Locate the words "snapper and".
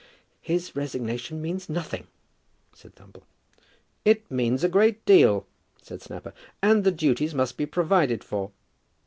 6.01-6.83